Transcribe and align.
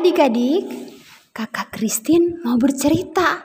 adik-adik, 0.00 0.64
kakak 1.36 1.76
Christine 1.76 2.40
mau 2.40 2.56
bercerita 2.56 3.44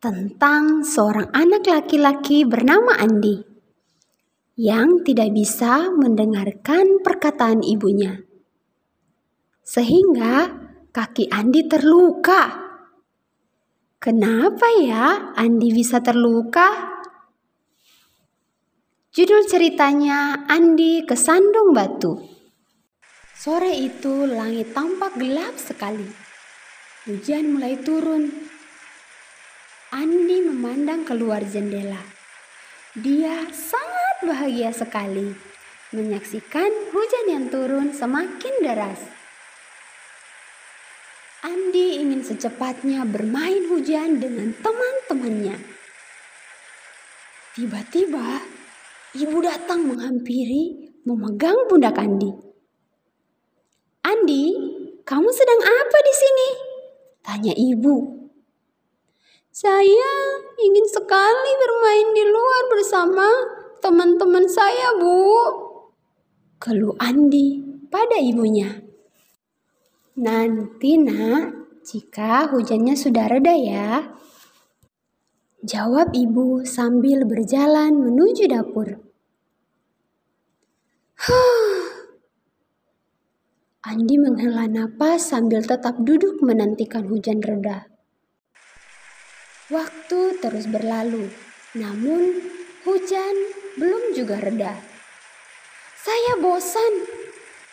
tentang 0.00 0.80
seorang 0.80 1.28
anak 1.36 1.68
laki-laki 1.68 2.48
bernama 2.48 2.96
Andi 2.96 3.36
yang 4.56 5.04
tidak 5.04 5.28
bisa 5.36 5.92
mendengarkan 5.92 7.04
perkataan 7.04 7.60
ibunya. 7.60 8.24
Sehingga 9.60 10.48
kaki 10.96 11.28
Andi 11.28 11.68
terluka. 11.68 12.72
Kenapa 14.00 14.64
ya 14.80 15.36
Andi 15.36 15.76
bisa 15.76 16.00
terluka? 16.00 16.96
Judul 19.12 19.44
ceritanya 19.44 20.48
Andi 20.48 21.04
kesandung 21.04 21.76
batu. 21.76 22.39
Sore 23.40 23.72
itu 23.72 24.28
langit 24.28 24.76
tampak 24.76 25.16
gelap 25.16 25.56
sekali. 25.56 26.04
Hujan 27.08 27.56
mulai 27.56 27.72
turun. 27.80 28.28
Andi 29.96 30.44
memandang 30.44 31.08
keluar 31.08 31.40
jendela. 31.48 32.04
Dia 32.92 33.48
sangat 33.48 34.28
bahagia 34.28 34.76
sekali 34.76 35.32
menyaksikan 35.96 36.92
hujan 36.92 37.26
yang 37.32 37.44
turun 37.48 37.96
semakin 37.96 38.60
deras. 38.60 39.08
Andi 41.40 41.96
ingin 41.96 42.20
secepatnya 42.20 43.08
bermain 43.08 43.72
hujan 43.72 44.20
dengan 44.20 44.52
teman-temannya. 44.60 45.56
Tiba-tiba, 47.56 48.44
ibu 49.16 49.38
datang 49.40 49.88
menghampiri 49.88 50.92
memegang 51.08 51.56
pundak 51.72 51.96
Andi. 51.96 52.49
Andi, 54.10 54.58
kamu 55.06 55.30
sedang 55.30 55.62
apa 55.62 55.98
di 56.02 56.14
sini? 56.18 56.48
Tanya 57.22 57.54
ibu. 57.54 58.26
Saya 59.54 60.10
ingin 60.58 60.86
sekali 60.90 61.52
bermain 61.54 62.10
di 62.10 62.24
luar 62.26 62.62
bersama 62.74 63.26
teman-teman 63.78 64.50
saya, 64.50 64.98
Bu. 64.98 65.30
Keluh 66.58 66.98
Andi 66.98 67.62
pada 67.86 68.18
ibunya. 68.18 68.82
Nanti 70.18 70.98
nak, 70.98 71.78
jika 71.86 72.50
hujannya 72.50 72.98
sudah 72.98 73.30
reda 73.30 73.54
ya. 73.54 74.10
Jawab 75.62 76.10
ibu 76.18 76.66
sambil 76.66 77.22
berjalan 77.30 77.94
menuju 77.94 78.50
dapur. 78.50 79.09
Andi 83.90 84.22
menghela 84.22 84.70
napas 84.70 85.34
sambil 85.34 85.66
tetap 85.66 85.98
duduk 86.06 86.38
menantikan 86.46 87.10
hujan 87.10 87.42
reda. 87.42 87.90
Waktu 89.66 90.38
terus 90.38 90.70
berlalu, 90.70 91.26
namun 91.74 92.38
hujan 92.86 93.34
belum 93.74 94.14
juga 94.14 94.38
reda. 94.38 94.78
Saya 95.98 96.38
bosan, 96.38 97.02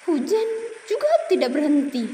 hujan 0.09 0.47
juga 0.89 1.05
tidak 1.29 1.53
berhenti. 1.53 2.09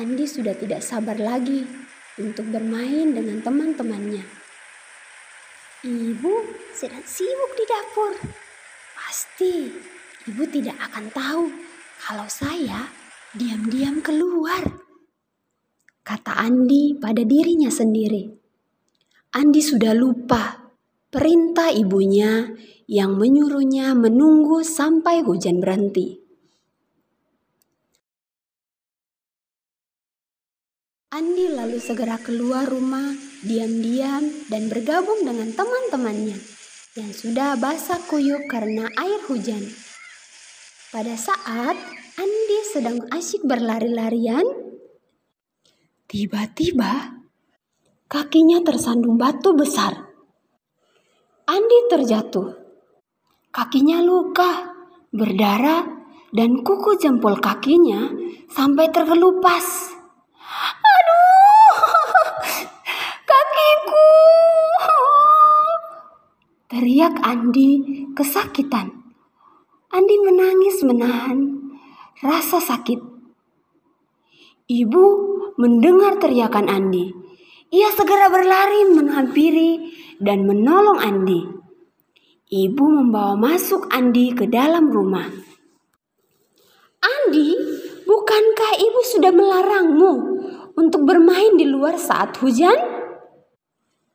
Andi 0.00 0.24
sudah 0.24 0.56
tidak 0.56 0.80
sabar 0.80 1.20
lagi 1.20 1.68
untuk 2.16 2.48
bermain 2.48 3.12
dengan 3.12 3.44
teman-temannya. 3.44 4.24
Ibu 5.84 6.34
sedang 6.72 7.04
sibuk 7.04 7.60
di 7.60 7.64
dapur. 7.68 8.12
Pasti 8.96 9.68
ibu 10.32 10.48
tidak 10.48 10.80
akan 10.80 11.12
tahu 11.12 11.73
kalau 12.02 12.26
saya 12.26 12.90
diam-diam 13.34 14.02
keluar. 14.02 14.62
Kata 16.04 16.36
Andi 16.36 16.98
pada 16.98 17.22
dirinya 17.22 17.70
sendiri. 17.70 18.28
Andi 19.34 19.60
sudah 19.62 19.94
lupa 19.96 20.70
perintah 21.10 21.70
ibunya 21.70 22.50
yang 22.90 23.18
menyuruhnya 23.18 23.94
menunggu 23.94 24.62
sampai 24.62 25.22
hujan 25.22 25.58
berhenti. 25.62 26.24
Andi 31.14 31.46
lalu 31.46 31.78
segera 31.78 32.18
keluar 32.18 32.66
rumah 32.66 33.14
diam-diam 33.46 34.26
dan 34.50 34.66
bergabung 34.66 35.22
dengan 35.22 35.54
teman-temannya 35.54 36.34
yang 36.98 37.10
sudah 37.10 37.54
basah 37.54 38.02
kuyup 38.10 38.50
karena 38.50 38.90
air 38.98 39.22
hujan. 39.30 39.62
Pada 40.94 41.18
saat 41.18 41.74
Andi 42.22 42.58
sedang 42.70 43.02
asyik 43.10 43.42
berlari-larian, 43.42 44.46
tiba-tiba 46.06 47.18
kakinya 48.06 48.62
tersandung 48.62 49.18
batu 49.18 49.58
besar. 49.58 49.90
Andi 51.50 51.90
terjatuh. 51.90 52.46
Kakinya 53.50 54.06
luka, 54.06 54.70
berdarah, 55.10 55.82
dan 56.30 56.62
kuku 56.62 56.94
jempol 57.02 57.42
kakinya 57.42 58.14
sampai 58.54 58.86
terkelupas. 58.94 59.98
Teriak 66.70 67.18
Andi 67.18 67.82
kesakitan. 68.14 69.03
Andi 69.94 70.16
menangis 70.26 70.82
menahan 70.82 71.38
rasa 72.18 72.58
sakit. 72.58 72.98
Ibu 74.66 75.04
mendengar 75.54 76.18
teriakan 76.18 76.66
Andi. 76.66 77.14
Ia 77.70 77.94
segera 77.94 78.26
berlari 78.26 78.90
menghampiri 78.90 79.94
dan 80.18 80.50
menolong 80.50 80.98
Andi. 80.98 81.46
Ibu 82.50 82.84
membawa 82.90 83.38
masuk 83.38 83.86
Andi 83.94 84.34
ke 84.34 84.50
dalam 84.50 84.90
rumah. 84.90 85.30
Andi, 86.98 87.54
bukankah 88.02 88.72
ibu 88.74 89.00
sudah 89.14 89.30
melarangmu 89.30 90.12
untuk 90.74 91.06
bermain 91.06 91.54
di 91.54 91.70
luar 91.70 92.02
saat 92.02 92.34
hujan? 92.42 92.74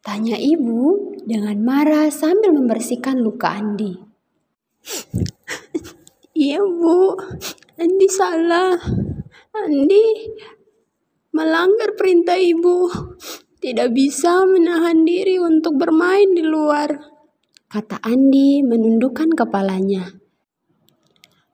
Tanya 0.04 0.36
ibu 0.36 1.16
dengan 1.24 1.56
marah 1.64 2.12
sambil 2.12 2.52
membersihkan 2.52 3.24
luka 3.24 3.56
Andi. 3.56 3.96
Iya 6.40 6.64
bu, 6.64 7.20
Andi 7.76 8.08
salah. 8.08 8.80
Andi 9.52 10.32
melanggar 11.36 12.00
perintah 12.00 12.40
ibu. 12.40 12.88
Tidak 13.60 13.92
bisa 13.92 14.48
menahan 14.48 15.04
diri 15.04 15.36
untuk 15.36 15.76
bermain 15.76 16.32
di 16.32 16.40
luar. 16.40 16.96
Kata 17.68 18.00
Andi 18.08 18.64
menundukkan 18.64 19.36
kepalanya. 19.36 20.16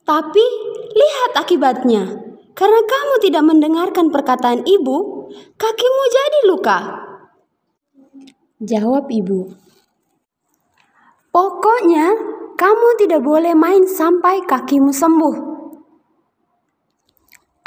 Tapi 0.05 0.45
lihat 0.93 1.31
akibatnya. 1.33 2.21
Karena 2.53 2.81
kamu 2.85 3.13
tidak 3.25 3.41
mendengarkan 3.41 4.13
perkataan 4.13 4.69
ibu, 4.69 5.27
kakimu 5.57 6.03
jadi 6.13 6.39
luka. 6.45 6.79
Jawab 8.61 9.09
ibu. 9.09 9.49
Pokoknya, 11.33 12.34
kamu 12.65 12.97
tidak 12.97 13.21
boleh 13.21 13.53
main 13.53 13.85
sampai 13.85 14.41
kakimu 14.41 14.89
sembuh. 14.89 15.37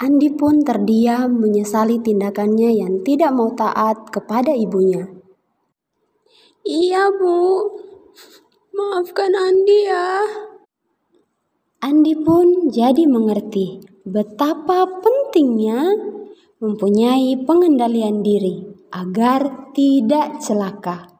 Andi 0.02 0.26
pun 0.34 0.58
terdiam 0.66 1.38
menyesali 1.38 2.02
tindakannya 2.02 2.82
yang 2.82 3.06
tidak 3.06 3.30
mau 3.30 3.54
taat 3.54 4.10
kepada 4.10 4.50
ibunya. 4.58 5.06
Iya, 6.66 7.14
Bu. 7.14 7.38
Maafkan 8.74 9.38
Andi 9.38 9.86
ya. 9.86 10.18
Andi 11.78 12.18
pun 12.18 12.66
jadi 12.66 13.06
mengerti 13.06 13.78
betapa 14.02 14.82
pentingnya 14.98 15.94
mempunyai 16.58 17.38
pengendalian 17.46 18.26
diri 18.26 18.66
agar 18.90 19.70
tidak 19.78 20.42
celaka. 20.42 21.17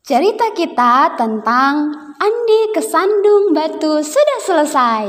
Cerita 0.00 0.48
kita 0.56 1.12
tentang 1.12 1.92
Andi 2.16 2.72
kesandung 2.72 3.52
batu 3.52 4.00
sudah 4.00 4.40
selesai. 4.40 5.06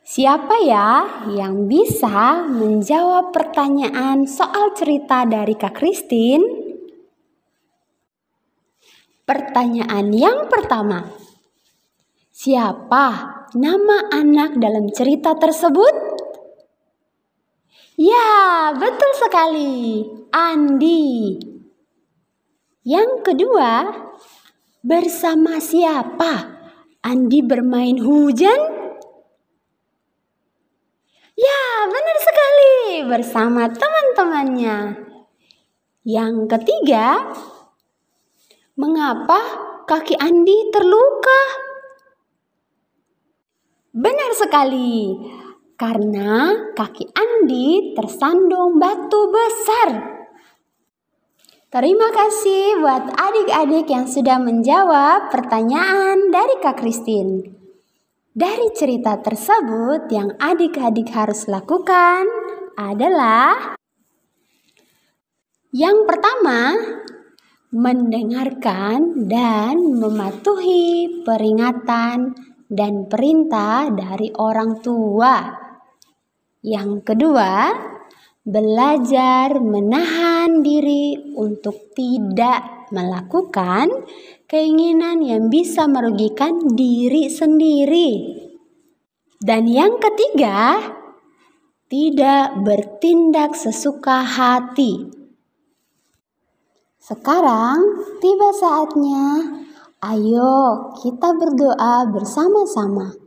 Siapa 0.00 0.56
ya 0.64 0.88
yang 1.28 1.68
bisa 1.68 2.48
menjawab 2.48 3.28
pertanyaan 3.28 4.24
soal 4.24 4.72
cerita 4.72 5.28
dari 5.28 5.52
Kak 5.52 5.76
Christine? 5.76 6.44
Pertanyaan 9.28 10.10
yang 10.16 10.48
pertama. 10.48 11.04
Siapa 12.32 13.06
nama 13.52 14.08
anak 14.16 14.56
dalam 14.56 14.88
cerita 14.96 15.36
tersebut? 15.36 15.94
Ya, 18.00 18.72
betul 18.80 19.12
sekali. 19.20 20.08
Andi. 20.32 21.59
Yang 22.90 23.22
kedua, 23.22 23.86
bersama 24.82 25.62
siapa 25.62 26.58
Andi 27.06 27.38
bermain 27.38 28.02
hujan? 28.02 28.58
Ya, 31.38 31.62
benar 31.86 32.16
sekali. 32.18 32.74
Bersama 33.06 33.70
teman-temannya. 33.70 35.06
Yang 36.02 36.34
ketiga, 36.50 37.30
mengapa 38.74 39.38
kaki 39.86 40.18
Andi 40.18 40.74
terluka? 40.74 41.42
Benar 43.94 44.34
sekali. 44.34 45.14
Karena 45.78 46.58
kaki 46.74 47.06
Andi 47.14 47.94
tersandung 47.94 48.82
batu 48.82 49.30
besar. 49.30 50.19
Terima 51.70 52.10
kasih 52.10 52.82
buat 52.82 53.14
adik-adik 53.14 53.86
yang 53.94 54.10
sudah 54.10 54.42
menjawab 54.42 55.30
pertanyaan 55.30 56.26
dari 56.34 56.58
Kak 56.58 56.82
Kristin. 56.82 57.46
Dari 58.34 58.74
cerita 58.74 59.14
tersebut, 59.22 60.10
yang 60.10 60.34
adik-adik 60.42 61.06
harus 61.14 61.46
lakukan 61.46 62.26
adalah 62.74 63.78
yang 65.70 66.10
pertama, 66.10 66.74
mendengarkan 67.70 69.30
dan 69.30 69.78
mematuhi 69.94 71.22
peringatan 71.22 72.34
dan 72.66 73.06
perintah 73.06 73.86
dari 73.94 74.34
orang 74.34 74.82
tua. 74.82 75.54
Yang 76.66 77.14
kedua, 77.14 77.89
belajar 78.40 79.60
menahan 79.60 80.64
diri 80.64 81.36
untuk 81.36 81.92
tidak 81.92 82.88
melakukan 82.88 83.92
keinginan 84.48 85.20
yang 85.20 85.52
bisa 85.52 85.84
merugikan 85.84 86.72
diri 86.72 87.28
sendiri. 87.28 88.10
Dan 89.40 89.68
yang 89.68 90.00
ketiga, 90.00 90.80
tidak 91.92 92.60
bertindak 92.64 93.56
sesuka 93.56 94.24
hati. 94.24 95.08
Sekarang 97.00 97.80
tiba 98.20 98.50
saatnya, 98.56 99.24
ayo 100.04 100.92
kita 101.00 101.32
berdoa 101.36 102.08
bersama-sama 102.12 103.19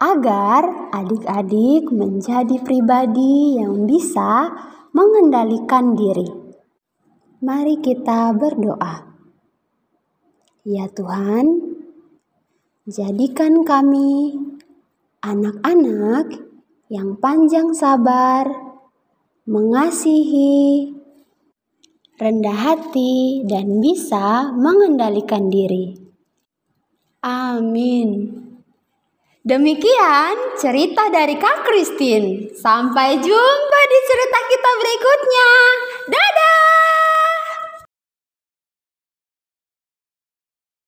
agar 0.00 0.88
adik-adik 0.96 1.92
menjadi 1.92 2.56
pribadi 2.64 3.60
yang 3.60 3.84
bisa 3.84 4.48
mengendalikan 4.96 5.92
diri. 5.92 6.24
Mari 7.44 7.84
kita 7.84 8.32
berdoa. 8.32 9.12
Ya 10.64 10.88
Tuhan, 10.88 11.76
jadikan 12.88 13.60
kami 13.60 14.40
anak-anak 15.20 16.48
yang 16.88 17.20
panjang 17.20 17.76
sabar, 17.76 18.48
mengasihi, 19.44 20.96
rendah 22.16 22.56
hati, 22.56 23.44
dan 23.44 23.84
bisa 23.84 24.48
mengendalikan 24.56 25.52
diri. 25.52 25.96
Amin. 27.20 28.49
Demikian 29.40 30.36
cerita 30.60 31.08
dari 31.08 31.32
Kak 31.40 31.64
Kristin. 31.64 32.52
Sampai 32.52 33.16
jumpa 33.24 33.80
di 33.88 33.98
cerita 34.04 34.38
kita 34.44 34.70
berikutnya. 34.84 35.50
Dadah! 36.12 36.49